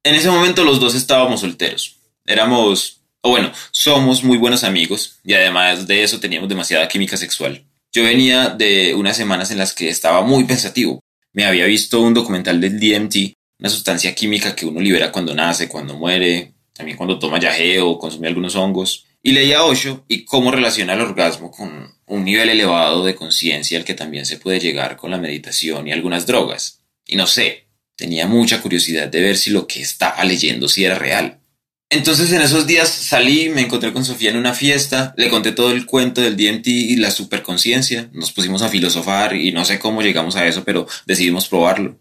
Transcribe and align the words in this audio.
En 0.04 0.16
ese 0.16 0.32
momento 0.32 0.64
los 0.64 0.80
dos 0.80 0.96
estábamos 0.96 1.42
solteros. 1.42 1.98
Éramos, 2.26 3.02
o 3.22 3.30
bueno, 3.30 3.52
somos 3.70 4.24
muy 4.24 4.40
buenos 4.40 4.64
amigos 4.64 5.20
y 5.24 5.36
además 5.36 5.86
de 5.86 6.02
eso 6.02 6.20
teníamos 6.20 6.50
demasiada 6.50 6.88
química 6.88 7.16
sexual. 7.16 7.64
Yo 7.92 8.02
venía 8.04 8.50
de 8.50 8.96
unas 8.96 9.18
semanas 9.18 9.52
en 9.52 9.60
las 9.60 9.74
que 9.74 9.88
estaba 9.88 10.24
muy 10.24 10.46
pensativo. 10.46 11.00
Me 11.32 11.46
había 11.46 11.66
visto 11.66 12.02
un 12.02 12.16
documental 12.16 12.60
del 12.60 12.80
DMT, 12.80 13.36
una 13.60 13.70
sustancia 13.70 14.16
química 14.16 14.56
que 14.56 14.66
uno 14.66 14.80
libera 14.80 15.12
cuando 15.12 15.36
nace, 15.36 15.70
cuando 15.70 15.96
muere, 15.96 16.54
también 16.74 16.98
cuando 16.98 17.20
toma 17.20 17.40
yaje 17.40 17.80
o 17.82 18.00
consume 18.00 18.30
algunos 18.30 18.56
hongos. 18.56 19.06
Y 19.24 19.34
leía 19.34 19.64
Osho 19.64 20.04
y 20.08 20.26
cómo 20.26 20.52
relaciona 20.52 20.94
el 20.94 21.02
orgasmo 21.02 21.52
con 21.52 21.94
un 22.06 22.26
nivel 22.26 22.50
elevado 22.50 23.06
de 23.06 23.16
conciencia 23.16 23.78
al 23.78 23.86
que 23.86 23.94
también 23.94 24.26
se 24.26 24.38
puede 24.38 24.60
llegar 24.60 24.98
con 24.98 25.12
la 25.12 25.20
meditación 25.20 25.88
y 25.88 25.92
algunas 25.92 26.26
drogas. 26.26 26.82
Y 27.06 27.16
no 27.16 27.28
sé, 27.28 27.68
Tenía 28.02 28.26
mucha 28.26 28.64
curiosidad 28.64 29.10
de 29.10 29.22
ver 29.22 29.38
si 29.38 29.52
lo 29.52 29.68
que 29.68 29.80
estaba 29.80 30.24
leyendo 30.24 30.68
si 30.68 30.84
era 30.84 30.96
real. 30.96 31.40
Entonces 31.88 32.32
en 32.32 32.42
esos 32.42 32.66
días 32.66 32.90
salí, 32.90 33.50
me 33.50 33.62
encontré 33.62 33.94
con 33.94 34.04
Sofía 34.04 34.32
en 34.32 34.38
una 34.38 34.56
fiesta, 34.56 35.14
le 35.18 35.30
conté 35.30 35.52
todo 35.52 35.72
el 35.72 35.86
cuento 35.86 36.20
del 36.20 36.36
DMT 36.36 36.66
y 36.66 36.96
la 36.96 37.12
superconciencia, 37.12 38.10
nos 38.12 38.32
pusimos 38.32 38.64
a 38.64 38.70
filosofar 38.70 39.36
y 39.36 39.52
no 39.52 39.66
sé 39.66 39.78
cómo 39.78 40.02
llegamos 40.02 40.36
a 40.36 40.48
eso, 40.48 40.64
pero 40.64 40.88
decidimos 41.06 41.48
probarlo. 41.48 42.00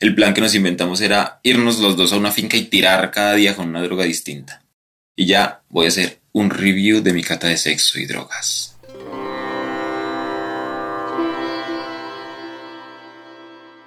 El 0.00 0.16
plan 0.16 0.34
que 0.34 0.40
nos 0.40 0.56
inventamos 0.56 1.00
era 1.02 1.38
irnos 1.44 1.78
los 1.78 1.96
dos 1.96 2.12
a 2.12 2.16
una 2.16 2.32
finca 2.32 2.56
y 2.56 2.64
tirar 2.64 3.12
cada 3.12 3.34
día 3.34 3.54
con 3.54 3.68
una 3.68 3.82
droga 3.82 4.02
distinta. 4.02 4.64
Y 5.20 5.26
ya 5.26 5.64
voy 5.68 5.86
a 5.86 5.88
hacer 5.88 6.20
un 6.30 6.48
review 6.48 7.02
de 7.02 7.12
mi 7.12 7.24
cata 7.24 7.48
de 7.48 7.56
sexo 7.56 7.98
y 7.98 8.06
drogas. 8.06 8.76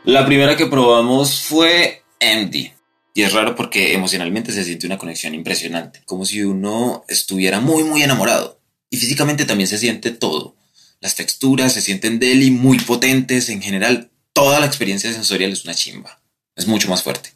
La 0.03 0.25
primera 0.25 0.57
que 0.57 0.65
probamos 0.65 1.39
fue 1.39 2.03
MD. 2.19 2.73
Y 3.13 3.21
es 3.21 3.31
raro 3.31 3.55
porque 3.55 3.93
emocionalmente 3.93 4.51
se 4.51 4.65
siente 4.65 4.85
una 4.85 4.97
conexión 4.97 5.33
impresionante, 5.33 6.01
como 6.05 6.25
si 6.25 6.43
uno 6.43 7.05
estuviera 7.07 7.61
muy, 7.61 7.85
muy 7.85 8.03
enamorado. 8.03 8.59
Y 8.89 8.97
físicamente 8.97 9.45
también 9.45 9.69
se 9.69 9.77
siente 9.77 10.11
todo. 10.11 10.57
Las 10.99 11.15
texturas 11.15 11.71
se 11.71 11.81
sienten 11.81 12.19
deli 12.19 12.51
muy 12.51 12.77
potentes. 12.77 13.47
En 13.47 13.61
general, 13.61 14.11
toda 14.33 14.59
la 14.59 14.65
experiencia 14.65 15.13
sensorial 15.13 15.53
es 15.53 15.63
una 15.63 15.75
chimba. 15.75 16.21
Es 16.57 16.67
mucho 16.67 16.89
más 16.89 17.03
fuerte. 17.03 17.29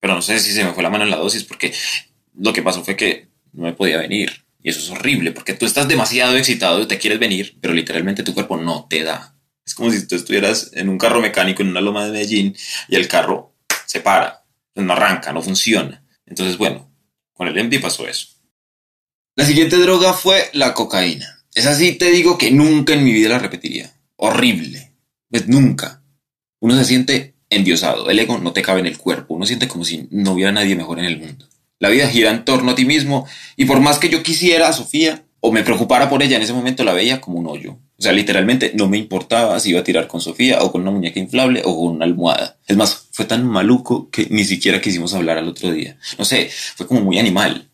Pero 0.00 0.14
no 0.14 0.20
sé 0.20 0.38
si 0.38 0.52
se 0.52 0.64
me 0.64 0.74
fue 0.74 0.82
la 0.82 0.90
mano 0.90 1.04
en 1.04 1.10
la 1.10 1.16
dosis 1.16 1.44
porque 1.44 1.72
lo 2.34 2.52
que 2.52 2.62
pasó 2.62 2.84
fue 2.84 2.94
que 2.94 3.28
no 3.52 3.64
me 3.64 3.72
podía 3.72 3.98
venir. 3.98 4.44
Y 4.62 4.70
eso 4.70 4.80
es 4.80 4.90
horrible 4.90 5.32
porque 5.32 5.54
tú 5.54 5.66
estás 5.66 5.88
demasiado 5.88 6.36
excitado 6.36 6.82
y 6.82 6.86
te 6.86 6.98
quieres 6.98 7.18
venir, 7.18 7.56
pero 7.60 7.74
literalmente 7.74 8.22
tu 8.22 8.34
cuerpo 8.34 8.56
no 8.56 8.86
te 8.88 9.02
da. 9.02 9.34
Es 9.64 9.74
como 9.74 9.90
si 9.90 10.06
tú 10.06 10.16
estuvieras 10.16 10.70
en 10.74 10.88
un 10.88 10.98
carro 10.98 11.20
mecánico 11.20 11.62
en 11.62 11.68
una 11.68 11.80
loma 11.80 12.04
de 12.04 12.12
Medellín 12.12 12.56
y 12.88 12.96
el 12.96 13.06
carro 13.06 13.54
se 13.86 14.00
para, 14.00 14.44
pues 14.72 14.86
no 14.86 14.92
arranca, 14.92 15.32
no 15.32 15.42
funciona. 15.42 16.02
Entonces, 16.26 16.56
bueno, 16.56 16.90
con 17.32 17.48
el 17.48 17.64
MD 17.64 17.80
pasó 17.80 18.08
eso. 18.08 18.28
La 19.36 19.44
siguiente 19.44 19.76
droga 19.76 20.12
fue 20.12 20.50
la 20.52 20.74
cocaína. 20.74 21.44
Es 21.54 21.66
así, 21.66 21.92
te 21.92 22.10
digo 22.10 22.38
que 22.38 22.50
nunca 22.50 22.94
en 22.94 23.04
mi 23.04 23.12
vida 23.12 23.28
la 23.28 23.38
repetiría. 23.38 23.92
Horrible. 24.16 24.92
Pues 25.30 25.46
nunca. 25.48 26.02
Uno 26.60 26.76
se 26.76 26.84
siente 26.84 27.34
endiosado. 27.50 28.10
El 28.10 28.18
ego 28.18 28.38
no 28.38 28.52
te 28.52 28.62
cabe 28.62 28.80
en 28.80 28.86
el 28.86 28.98
cuerpo. 28.98 29.34
Uno 29.34 29.46
siente 29.46 29.68
como 29.68 29.84
si 29.84 30.08
no 30.10 30.32
hubiera 30.32 30.50
nadie 30.50 30.74
mejor 30.76 30.98
en 30.98 31.04
el 31.04 31.18
mundo. 31.18 31.46
La 31.80 31.88
vida 31.88 32.08
gira 32.08 32.30
en 32.30 32.44
torno 32.44 32.72
a 32.72 32.74
ti 32.74 32.84
mismo 32.84 33.26
y 33.56 33.64
por 33.64 33.80
más 33.80 33.98
que 33.98 34.08
yo 34.08 34.22
quisiera 34.22 34.68
a 34.68 34.72
Sofía 34.72 35.24
o 35.40 35.52
me 35.52 35.62
preocupara 35.62 36.10
por 36.10 36.22
ella, 36.22 36.36
en 36.36 36.42
ese 36.42 36.52
momento 36.52 36.84
la 36.84 36.92
veía 36.92 37.20
como 37.20 37.38
un 37.38 37.46
hoyo. 37.46 37.78
O 37.96 38.02
sea, 38.02 38.12
literalmente 38.12 38.72
no 38.74 38.88
me 38.88 38.98
importaba 38.98 39.58
si 39.60 39.70
iba 39.70 39.80
a 39.80 39.84
tirar 39.84 40.06
con 40.06 40.20
Sofía 40.20 40.62
o 40.62 40.70
con 40.72 40.82
una 40.82 40.90
muñeca 40.90 41.20
inflable 41.20 41.62
o 41.64 41.76
con 41.76 41.96
una 41.96 42.04
almohada. 42.04 42.58
Es 42.66 42.76
más, 42.76 43.08
fue 43.12 43.24
tan 43.24 43.46
maluco 43.46 44.10
que 44.10 44.26
ni 44.30 44.44
siquiera 44.44 44.80
quisimos 44.80 45.14
hablar 45.14 45.38
al 45.38 45.48
otro 45.48 45.72
día. 45.72 45.98
No 46.18 46.24
sé, 46.24 46.50
fue 46.76 46.86
como 46.86 47.00
muy 47.00 47.18
animal. 47.18 47.68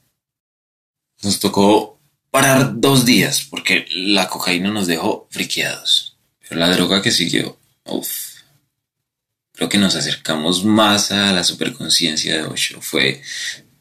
Nos 1.22 1.41
tocó 1.41 2.00
parar 2.31 2.72
dos 2.81 3.04
días 3.04 3.47
porque 3.48 3.86
la 3.91 4.28
cocaína 4.28 4.71
nos 4.71 4.86
dejó 4.86 5.26
friqueados. 5.31 6.16
Pero 6.47 6.60
la 6.60 6.71
droga 6.71 7.00
que 7.00 7.10
siguió, 7.10 7.59
uff, 7.84 8.34
creo 9.53 9.69
que 9.69 9.78
nos 9.78 9.94
acercamos 9.94 10.65
más 10.65 11.12
a 11.12 11.32
la 11.32 11.44
superconciencia 11.44 12.34
de 12.36 12.42
Osho. 12.44 12.81
Fue 12.81 13.22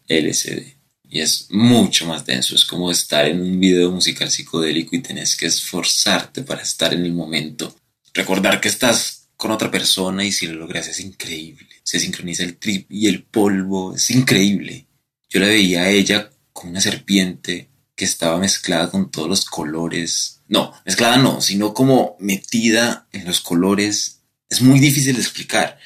LSD 0.08 0.84
y 1.14 1.22
es 1.22 1.46
mucho 1.52 2.08
más 2.08 2.26
denso. 2.26 2.56
Es 2.56 2.66
como 2.66 2.90
estar 2.90 3.28
en 3.28 3.40
un 3.40 3.60
video 3.60 3.92
musical 3.92 4.32
psicodélico 4.32 4.96
y 4.96 5.02
tenés 5.02 5.36
que 5.36 5.46
esforzarte 5.46 6.42
para 6.42 6.64
estar 6.64 6.92
en 6.92 7.06
el 7.06 7.14
momento. 7.14 7.76
Recordar 8.16 8.60
que 8.60 8.70
estás 8.70 9.28
con 9.38 9.52
otra 9.52 9.70
persona 9.70 10.26
y 10.26 10.32
si 10.32 10.48
lo 10.48 10.56
logras 10.56 10.88
es 10.88 11.00
increíble. 11.00 11.70
Se 11.84 12.00
sincroniza 12.00 12.42
el 12.42 12.58
trip 12.58 12.92
y 12.92 13.08
el 13.10 13.22
polvo, 13.26 13.96
es 13.96 14.10
increíble. 14.10 14.88
Yo 15.30 15.40
la 15.40 15.50
veía 15.50 15.84
a 15.84 15.90
ella 15.92 16.32
como 16.52 16.72
una 16.72 16.82
serpiente 16.82 17.70
que 17.96 18.06
estaba 18.06 18.40
mezclada 18.40 18.90
con 18.90 19.12
todos 19.12 19.30
los 19.30 19.46
colores. 19.46 20.42
No, 20.48 20.74
mezclada 20.84 21.18
no, 21.18 21.42
sino 21.42 21.76
como 21.76 22.18
metida 22.20 23.08
en 23.12 23.26
los 23.26 23.40
colores. 23.40 24.22
Es 24.50 24.64
muy 24.64 24.80
difícil 24.80 25.14
de 25.14 25.22
explicar. 25.22 25.78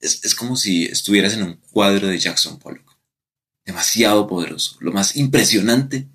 Es, 0.00 0.24
es 0.24 0.34
como 0.34 0.56
si 0.56 0.86
estuvieras 0.86 1.34
en 1.34 1.42
un 1.42 1.60
cuadro 1.70 2.08
de 2.08 2.18
Jackson 2.18 2.58
Pollock 2.58 2.89
demasiado 3.70 4.26
poderoso. 4.26 4.76
Lo 4.80 4.92
más 4.92 5.16
impresionante 5.16 6.06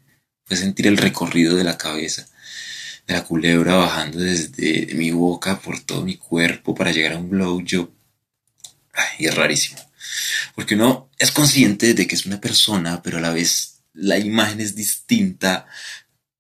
fue 0.44 0.58
sentir 0.58 0.88
el 0.88 0.98
recorrido 0.98 1.56
de 1.56 1.64
la 1.64 1.78
cabeza, 1.78 2.28
de 3.08 3.14
la 3.14 3.24
culebra 3.24 3.76
bajando 3.76 4.20
desde 4.20 4.94
mi 4.96 5.12
boca 5.12 5.60
por 5.60 5.80
todo 5.80 6.04
mi 6.04 6.18
cuerpo 6.18 6.76
para 6.76 6.92
llegar 6.92 7.14
a 7.14 7.18
un 7.18 7.30
blowjob. 7.30 7.90
Y 9.20 9.28
es 9.28 9.36
rarísimo. 9.36 9.80
Porque 10.54 10.76
uno 10.76 11.10
es 11.18 11.32
consciente 11.32 11.94
de 11.94 12.08
que 12.08 12.16
es 12.16 12.26
una 12.26 12.42
persona, 12.42 13.02
pero 13.02 13.18
a 13.18 13.22
la 13.22 13.32
vez 13.32 13.82
la 13.94 14.18
imagen 14.18 14.60
es 14.60 14.76
distinta. 14.76 15.66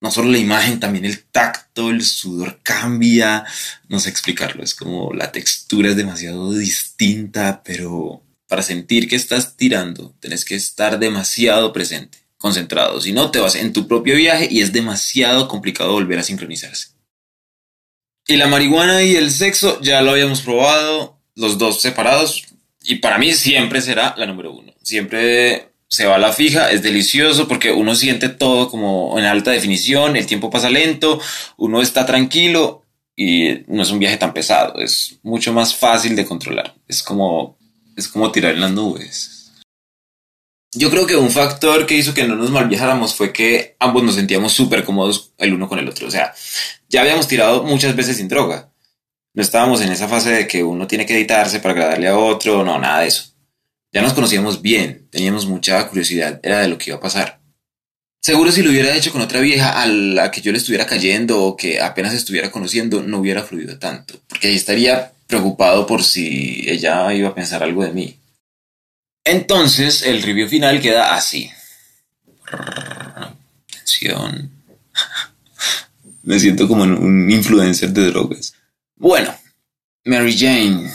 No 0.02 0.12
solo 0.12 0.30
la 0.30 0.38
imagen, 0.38 0.80
también 0.80 1.06
el 1.06 1.24
tacto, 1.24 1.90
el 1.90 2.04
sudor 2.04 2.60
cambia. 2.62 3.46
No 3.88 4.00
sé 4.00 4.10
explicarlo. 4.10 4.64
Es 4.64 4.76
como 4.76 5.14
la 5.14 5.32
textura 5.32 5.90
es 5.90 5.96
demasiado 5.96 6.54
distinta, 6.54 7.64
pero 7.64 8.25
para 8.56 8.64
sentir 8.64 9.10
que 9.10 9.18
estás 9.18 9.58
tirando, 9.58 10.16
tenés 10.22 10.46
que 10.46 10.56
estar 10.56 10.98
demasiado 10.98 11.74
presente, 11.74 12.20
concentrado. 12.38 13.02
Si 13.02 13.12
no, 13.12 13.30
te 13.30 13.42
vas 13.42 13.56
en 13.56 13.74
tu 13.74 13.86
propio 13.86 14.16
viaje 14.16 14.48
y 14.50 14.62
es 14.62 14.72
demasiado 14.72 15.50
complicado 15.50 15.92
volver 15.92 16.20
a 16.20 16.24
sincronizarse. 16.24 16.92
Y 18.26 18.38
la 18.38 18.48
marihuana 18.48 19.04
y 19.04 19.18
el 19.18 19.30
sexo 19.30 19.82
ya 19.82 20.02
lo 20.02 20.12
habíamos 20.12 20.40
probado, 20.40 21.20
los 21.36 21.58
dos 21.58 21.82
separados, 21.82 22.46
y 22.82 22.96
para 22.96 23.18
mí 23.18 23.34
siempre 23.34 23.82
será 23.82 24.16
la 24.18 24.26
número 24.26 24.54
uno. 24.54 24.74
Siempre 24.82 25.74
se 25.90 26.06
va 26.06 26.16
a 26.16 26.20
la 26.20 26.32
fija, 26.32 26.72
es 26.72 26.82
delicioso 26.82 27.50
porque 27.50 27.74
uno 27.74 27.94
siente 27.94 28.30
todo 28.30 28.70
como 28.70 29.20
en 29.20 29.26
alta 29.26 29.52
definición, 29.52 30.16
el 30.16 30.28
tiempo 30.28 30.50
pasa 30.50 30.70
lento, 30.70 31.20
uno 31.58 31.82
está 31.82 32.06
tranquilo 32.06 32.86
y 33.18 33.66
no 33.68 33.84
es 33.84 33.92
un 33.92 34.00
viaje 34.00 34.16
tan 34.16 34.34
pesado, 34.34 34.80
es 34.80 35.20
mucho 35.24 35.52
más 35.52 35.76
fácil 35.76 36.16
de 36.16 36.26
controlar. 36.26 36.74
Es 36.88 37.04
como 37.04 37.58
es 37.96 38.08
como 38.08 38.32
tirar 38.32 38.54
en 38.54 38.62
las 38.62 38.72
nubes. 38.72 39.52
Yo 40.78 40.90
creo 40.90 41.08
que 41.08 41.16
un 41.16 41.32
factor 41.32 41.86
que 41.86 41.96
hizo 41.96 42.14
que 42.14 42.28
no 42.28 42.36
nos 42.36 42.52
malviajáramos 42.52 43.16
fue 43.16 43.32
que 43.32 43.78
ambos 43.80 44.04
nos 44.04 44.16
sentíamos 44.16 44.52
súper 44.52 44.84
cómodos 44.84 45.32
el 45.38 45.54
uno 45.54 45.70
con 45.70 45.80
el 45.80 45.88
otro. 45.88 46.08
O 46.08 46.12
sea, 46.12 46.34
ya 46.90 47.02
habíamos 47.02 47.28
tirado 47.28 47.64
muchas 47.64 47.96
veces 47.96 48.18
sin 48.18 48.28
droga. 48.28 48.70
No 49.34 49.42
estábamos 49.42 49.82
en 49.82 49.92
esa 49.92 50.10
fase 50.10 50.32
de 50.32 50.48
que 50.48 50.64
uno 50.64 50.86
tiene 50.86 51.06
que 51.06 51.16
editarse 51.16 51.60
para 51.60 51.74
agradarle 51.74 52.08
a 52.10 52.18
otro, 52.18 52.64
no, 52.64 52.78
nada 52.78 53.02
de 53.02 53.08
eso. 53.08 53.34
Ya 53.94 54.02
nos 54.02 54.14
conocíamos 54.14 54.62
bien, 54.62 55.08
teníamos 55.10 55.46
mucha 55.46 55.88
curiosidad, 55.88 56.42
era 56.44 56.60
de 56.60 56.68
lo 56.68 56.78
que 56.78 56.90
iba 56.90 56.98
a 56.98 57.02
pasar. 57.02 57.40
Seguro 58.22 58.52
si 58.52 58.62
lo 58.62 58.72
hubiera 58.72 58.94
hecho 58.94 59.14
con 59.14 59.22
otra 59.22 59.40
vieja 59.40 59.82
a 59.82 59.88
la 59.88 60.32
que 60.32 60.42
yo 60.42 60.52
le 60.52 60.58
estuviera 60.58 60.86
cayendo 60.86 61.42
o 61.42 61.56
que 61.56 61.80
apenas 61.80 62.14
estuviera 62.14 62.52
conociendo, 62.52 63.04
no 63.04 63.20
hubiera 63.20 63.44
fluido 63.44 63.80
tanto, 63.80 64.20
porque 64.28 64.48
ahí 64.48 64.56
estaría 64.56 65.14
preocupado 65.36 65.86
por 65.86 66.02
si 66.02 66.64
ella 66.66 67.14
iba 67.14 67.30
a 67.30 67.36
pensar 67.36 67.62
algo 67.62 67.84
de 67.84 67.92
mí. 67.92 68.18
Entonces, 69.26 70.04
el 70.04 70.24
review 70.24 70.48
final 70.48 70.82
queda 70.82 71.14
así. 71.14 71.52
Atención. 73.68 74.52
Me 76.24 76.40
siento 76.40 76.70
como 76.70 76.84
un 76.84 77.30
influencer 77.30 77.90
de 77.92 78.06
drogas. 78.12 78.54
Bueno, 78.96 79.36
Mary 80.06 80.38
Jane, 80.38 80.90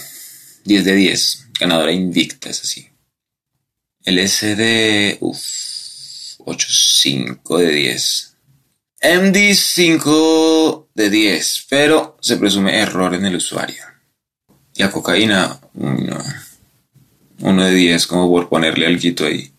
10 0.64 0.84
de 0.84 0.94
10, 0.94 1.48
ganadora 1.60 1.92
invicta, 1.92 2.48
es 2.48 2.62
así. 2.62 2.88
LSD, 4.06 5.18
uff 5.20 5.40
8.5 6.38 7.58
de 7.58 7.70
10. 7.72 8.36
MD 9.02 9.54
5 9.54 10.88
de 10.94 11.10
10, 11.10 11.66
pero 11.68 12.16
se 12.22 12.38
presume 12.38 12.78
error 12.78 13.14
en 13.14 13.26
el 13.26 13.36
usuario. 13.36 13.90
Y 14.80 14.82
a 14.82 14.90
cocaína, 14.90 15.60
no. 15.74 16.18
1 17.40 17.64
de 17.66 17.74
10, 17.74 18.06
como 18.06 18.30
por 18.30 18.48
ponerle 18.48 18.86
algo 18.86 19.26
ahí. 19.26 19.52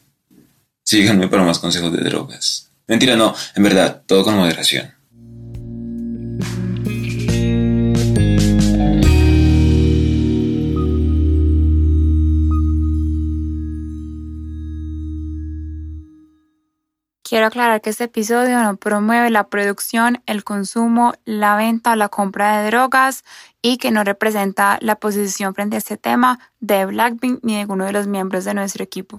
Síganme 0.84 1.28
para 1.28 1.44
más 1.44 1.60
consejos 1.60 1.94
de 1.94 2.00
drogas. 2.00 2.72
Mentira, 2.88 3.16
no, 3.16 3.36
en 3.56 3.62
verdad, 3.62 4.02
todo 4.08 4.24
con 4.24 4.36
moderación. 4.36 4.92
Quiero 17.42 17.48
aclarar 17.48 17.82
que 17.82 17.90
este 17.90 18.04
episodio 18.04 18.62
no 18.62 18.78
promueve 18.78 19.32
la 19.32 19.48
producción, 19.48 20.22
el 20.28 20.44
consumo, 20.44 21.14
la 21.26 21.56
venta 21.56 21.94
o 21.94 21.96
la 21.96 22.08
compra 22.08 22.62
de 22.62 22.68
drogas 22.68 23.24
y 23.64 23.78
que 23.78 23.90
no 23.90 24.04
representa 24.04 24.78
la 24.80 24.98
posición 24.98 25.56
frente 25.56 25.76
a 25.76 25.80
este 25.80 25.98
tema 25.98 26.38
de 26.60 26.86
Blackpink 26.86 27.40
ni 27.42 27.54
de 27.54 27.62
ninguno 27.62 27.86
de 27.86 27.94
los 27.94 28.06
miembros 28.06 28.46
de 28.46 28.54
nuestro 28.54 28.84
equipo. 28.84 29.18